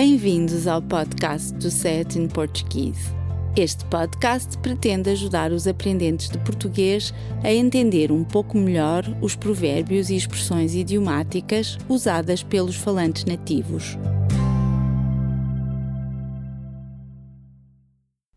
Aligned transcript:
Bem-vindos 0.00 0.68
ao 0.68 0.80
podcast 0.80 1.52
do 1.54 1.72
Set 1.72 2.16
in 2.16 2.28
Portuguese. 2.28 3.12
Este 3.56 3.84
podcast 3.86 4.56
pretende 4.58 5.10
ajudar 5.10 5.50
os 5.50 5.66
aprendentes 5.66 6.28
de 6.28 6.38
português 6.38 7.12
a 7.42 7.52
entender 7.52 8.12
um 8.12 8.22
pouco 8.22 8.56
melhor 8.56 9.02
os 9.20 9.34
provérbios 9.34 10.08
e 10.08 10.14
expressões 10.14 10.72
idiomáticas 10.72 11.76
usadas 11.88 12.44
pelos 12.44 12.76
falantes 12.76 13.24
nativos. 13.24 13.98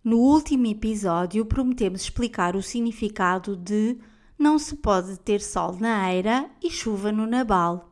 No 0.04 0.18
último 0.18 0.66
episódio, 0.66 1.46
prometemos 1.46 2.02
explicar 2.02 2.56
o 2.56 2.64
significado 2.64 3.56
de 3.56 4.00
não 4.36 4.58
se 4.58 4.78
pode 4.78 5.20
ter 5.20 5.40
sol 5.40 5.78
na 5.80 6.12
eira 6.12 6.50
e 6.60 6.72
chuva 6.72 7.12
no 7.12 7.28
nabal. 7.28 7.91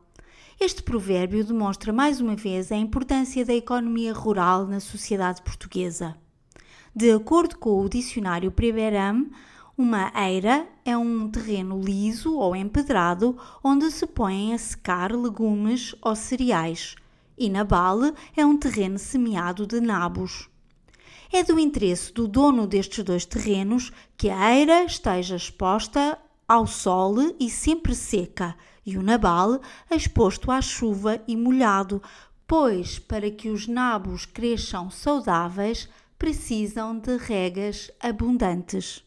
Este 0.62 0.82
provérbio 0.82 1.42
demonstra 1.42 1.90
mais 1.90 2.20
uma 2.20 2.36
vez 2.36 2.70
a 2.70 2.76
importância 2.76 3.46
da 3.46 3.54
economia 3.54 4.12
rural 4.12 4.66
na 4.66 4.78
sociedade 4.78 5.40
portuguesa. 5.40 6.14
De 6.94 7.10
acordo 7.10 7.56
com 7.56 7.80
o 7.80 7.88
dicionário 7.88 8.52
Priberam, 8.52 9.30
uma 9.74 10.12
eira 10.14 10.68
é 10.84 10.94
um 10.98 11.30
terreno 11.30 11.80
liso 11.80 12.36
ou 12.36 12.54
empedrado 12.54 13.38
onde 13.64 13.90
se 13.90 14.06
põem 14.06 14.52
a 14.52 14.58
secar 14.58 15.12
legumes 15.12 15.94
ou 16.02 16.14
cereais, 16.14 16.94
e 17.38 17.48
nabal 17.48 18.12
é 18.36 18.44
um 18.44 18.58
terreno 18.58 18.98
semeado 18.98 19.66
de 19.66 19.80
nabos. 19.80 20.50
É 21.32 21.42
do 21.42 21.58
interesse 21.58 22.12
do 22.12 22.28
dono 22.28 22.66
destes 22.66 23.02
dois 23.02 23.24
terrenos 23.24 23.90
que 24.14 24.28
a 24.28 24.54
eira 24.54 24.84
esteja 24.84 25.36
exposta 25.36 26.18
ao 26.50 26.66
sol 26.66 27.14
e 27.38 27.48
sempre 27.48 27.94
seca, 27.94 28.56
e 28.84 28.98
o 28.98 29.04
nabal 29.04 29.60
exposto 29.88 30.50
à 30.50 30.60
chuva 30.60 31.22
e 31.28 31.36
molhado, 31.36 32.02
pois 32.44 32.98
para 32.98 33.30
que 33.30 33.50
os 33.50 33.68
nabos 33.68 34.26
cresçam 34.26 34.90
saudáveis 34.90 35.88
precisam 36.18 36.98
de 36.98 37.16
regas 37.16 37.92
abundantes. 38.00 39.04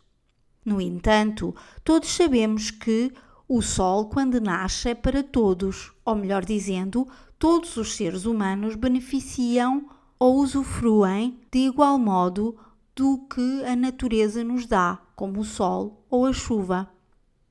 No 0.64 0.80
entanto, 0.80 1.54
todos 1.84 2.16
sabemos 2.16 2.72
que 2.72 3.12
o 3.46 3.62
sol, 3.62 4.06
quando 4.06 4.40
nasce, 4.40 4.88
é 4.88 4.96
para 4.96 5.22
todos, 5.22 5.92
ou 6.06 6.16
melhor 6.16 6.46
dizendo, 6.46 7.06
todos 7.38 7.76
os 7.76 7.94
seres 7.98 8.24
humanos 8.24 8.76
beneficiam 8.76 9.90
ou 10.18 10.38
usufruem 10.38 11.42
de 11.52 11.60
igual 11.60 12.00
modo 12.00 12.56
do 12.96 13.18
que 13.28 13.66
a 13.66 13.76
natureza 13.76 14.46
nos 14.46 14.66
dá, 14.66 14.98
como 15.14 15.42
o 15.42 15.44
sol 15.44 16.06
ou 16.10 16.26
a 16.26 16.32
chuva. 16.32 16.93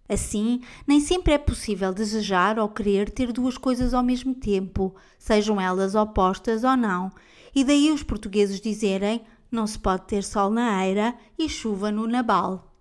Assim, 0.08 0.60
nem 0.86 1.00
sempre 1.00 1.32
é 1.32 1.38
possível 1.38 1.92
desejar 1.92 2.58
ou 2.58 2.68
querer 2.68 3.10
ter 3.10 3.32
duas 3.32 3.56
coisas 3.56 3.94
ao 3.94 4.02
mesmo 4.02 4.34
tempo, 4.34 4.94
sejam 5.18 5.60
elas 5.60 5.94
opostas 5.94 6.64
ou 6.64 6.76
não, 6.76 7.10
e 7.54 7.64
daí 7.64 7.90
os 7.90 8.02
portugueses 8.02 8.60
dizerem 8.60 9.22
não 9.50 9.66
se 9.66 9.78
pode 9.78 10.06
ter 10.06 10.24
sol 10.24 10.50
na 10.50 10.84
eira 10.84 11.14
e 11.38 11.48
chuva 11.48 11.92
no 11.92 12.06
nabal. 12.06 12.72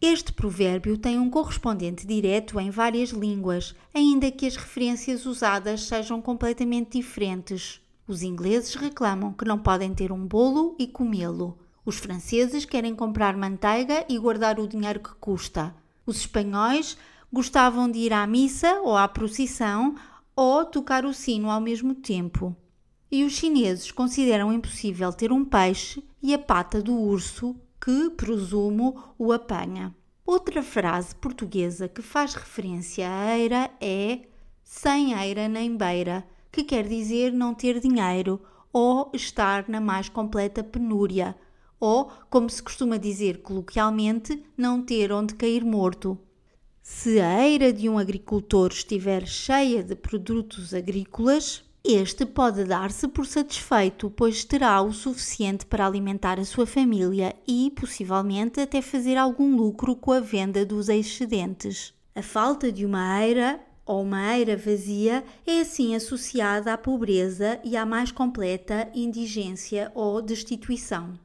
Este 0.00 0.32
provérbio 0.32 0.96
tem 0.96 1.18
um 1.18 1.28
correspondente 1.28 2.06
direto 2.06 2.60
em 2.60 2.70
várias 2.70 3.10
línguas, 3.10 3.74
ainda 3.92 4.30
que 4.30 4.46
as 4.46 4.54
referências 4.54 5.26
usadas 5.26 5.82
sejam 5.82 6.22
completamente 6.22 6.98
diferentes. 6.98 7.80
Os 8.06 8.22
ingleses 8.22 8.74
reclamam 8.74 9.32
que 9.32 9.44
não 9.44 9.58
podem 9.58 9.92
ter 9.92 10.12
um 10.12 10.24
bolo 10.24 10.76
e 10.78 10.86
comê-lo. 10.86 11.58
Os 11.84 11.98
franceses 11.98 12.64
querem 12.64 12.94
comprar 12.94 13.36
manteiga 13.36 14.04
e 14.08 14.16
guardar 14.18 14.60
o 14.60 14.68
dinheiro 14.68 15.00
que 15.00 15.14
custa. 15.16 15.74
Os 16.08 16.20
espanhóis 16.20 16.96
gostavam 17.30 17.90
de 17.90 17.98
ir 17.98 18.14
à 18.14 18.26
missa 18.26 18.80
ou 18.80 18.96
à 18.96 19.06
procissão 19.06 19.94
ou 20.34 20.64
tocar 20.64 21.04
o 21.04 21.12
sino 21.12 21.50
ao 21.50 21.60
mesmo 21.60 21.94
tempo. 21.94 22.56
E 23.12 23.24
os 23.24 23.34
chineses 23.34 23.92
consideram 23.92 24.50
impossível 24.50 25.12
ter 25.12 25.30
um 25.30 25.44
peixe 25.44 26.02
e 26.22 26.32
a 26.32 26.38
pata 26.38 26.80
do 26.80 26.94
urso 26.94 27.54
que, 27.78 28.08
presumo, 28.08 28.96
o 29.18 29.34
apanha. 29.34 29.94
Outra 30.24 30.62
frase 30.62 31.14
portuguesa 31.14 31.88
que 31.88 32.00
faz 32.00 32.32
referência 32.32 33.06
à 33.06 33.36
eira 33.36 33.70
é 33.78 34.20
sem 34.64 35.12
eira 35.12 35.46
nem 35.46 35.76
beira, 35.76 36.26
que 36.50 36.64
quer 36.64 36.88
dizer 36.88 37.34
não 37.34 37.52
ter 37.52 37.80
dinheiro 37.80 38.40
ou 38.72 39.10
estar 39.12 39.68
na 39.68 39.78
mais 39.78 40.08
completa 40.08 40.64
penúria, 40.64 41.36
ou, 41.80 42.10
como 42.28 42.48
se 42.50 42.62
costuma 42.62 42.96
dizer 42.96 43.42
coloquialmente, 43.42 44.42
não 44.56 44.82
ter 44.82 45.12
onde 45.12 45.34
cair 45.34 45.64
morto. 45.64 46.18
Se 46.82 47.20
a 47.20 47.46
eira 47.46 47.72
de 47.72 47.88
um 47.88 47.98
agricultor 47.98 48.70
estiver 48.72 49.26
cheia 49.26 49.82
de 49.82 49.94
produtos 49.94 50.72
agrícolas, 50.72 51.62
este 51.84 52.26
pode 52.26 52.64
dar-se 52.64 53.06
por 53.06 53.24
satisfeito, 53.24 54.10
pois 54.10 54.44
terá 54.44 54.80
o 54.82 54.92
suficiente 54.92 55.64
para 55.64 55.86
alimentar 55.86 56.40
a 56.40 56.44
sua 56.44 56.66
família 56.66 57.34
e, 57.46 57.70
possivelmente, 57.76 58.60
até 58.60 58.82
fazer 58.82 59.16
algum 59.16 59.54
lucro 59.54 59.94
com 59.94 60.12
a 60.12 60.20
venda 60.20 60.66
dos 60.66 60.88
excedentes. 60.88 61.94
A 62.14 62.22
falta 62.22 62.72
de 62.72 62.84
uma 62.84 63.22
eira 63.24 63.60
ou 63.86 64.02
uma 64.02 64.36
eira 64.36 64.56
vazia 64.56 65.24
é 65.46 65.60
assim 65.60 65.94
associada 65.94 66.72
à 66.72 66.76
pobreza 66.76 67.60
e 67.64 67.76
à 67.76 67.86
mais 67.86 68.10
completa 68.10 68.90
indigência 68.94 69.90
ou 69.94 70.20
destituição. 70.20 71.18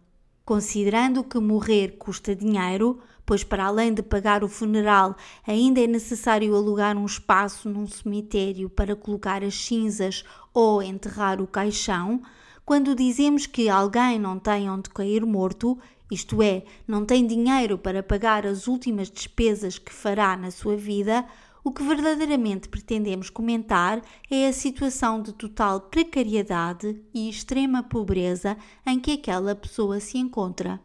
Considerando 0.45 1.23
que 1.23 1.39
morrer 1.39 1.95
custa 1.97 2.35
dinheiro, 2.35 2.99
pois 3.25 3.45
para 3.45 3.65
além 3.65 3.93
de 3.93 4.03
pagar 4.03 4.43
o 4.43 4.49
funeral, 4.49 5.15
ainda 5.47 5.79
é 5.79 5.87
necessário 5.87 6.53
alugar 6.53 6.97
um 6.97 7.05
espaço 7.05 7.69
num 7.69 7.87
cemitério 7.87 8.69
para 8.69 8.93
colocar 8.93 9.41
as 9.41 9.55
cinzas 9.55 10.25
ou 10.53 10.83
enterrar 10.83 11.41
o 11.41 11.47
caixão, 11.47 12.21
quando 12.65 12.93
dizemos 12.93 13.45
que 13.45 13.69
alguém 13.69 14.19
não 14.19 14.37
tem 14.37 14.69
onde 14.69 14.89
cair 14.89 15.25
morto, 15.25 15.77
isto 16.11 16.41
é, 16.41 16.63
não 16.85 17.05
tem 17.05 17.25
dinheiro 17.25 17.77
para 17.77 18.03
pagar 18.03 18.45
as 18.45 18.67
últimas 18.67 19.09
despesas 19.09 19.79
que 19.79 19.93
fará 19.93 20.35
na 20.35 20.51
sua 20.51 20.75
vida, 20.75 21.25
o 21.63 21.71
que 21.71 21.83
verdadeiramente 21.83 22.67
pretendemos 22.67 23.29
comentar 23.29 24.01
é 24.29 24.47
a 24.47 24.53
situação 24.53 25.21
de 25.21 25.31
total 25.33 25.81
precariedade 25.81 26.99
e 27.13 27.29
extrema 27.29 27.81
pobreza 27.81 28.57
em 28.85 28.99
que 28.99 29.11
aquela 29.11 29.55
pessoa 29.55 29.99
se 29.99 30.17
encontra. 30.17 30.79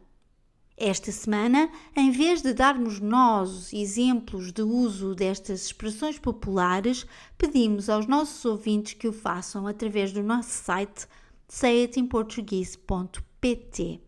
Esta 0.77 1.11
semana, 1.11 1.69
em 1.93 2.09
vez 2.09 2.41
de 2.41 2.53
darmos 2.53 3.01
nós 3.01 3.73
exemplos 3.73 4.53
de 4.53 4.61
uso 4.61 5.13
destas 5.13 5.65
expressões 5.65 6.17
populares, 6.17 7.05
pedimos 7.37 7.89
aos 7.89 8.07
nossos 8.07 8.45
ouvintes 8.45 8.93
que 8.93 9.05
o 9.05 9.11
façam 9.11 9.67
através 9.67 10.13
do 10.13 10.23
nosso 10.23 10.51
site 10.51 11.05
seiatimportuguese.pt. 11.49 13.99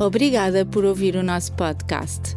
Obrigada 0.00 0.66
por 0.66 0.84
ouvir 0.84 1.14
o 1.14 1.22
nosso 1.22 1.52
podcast. 1.52 2.36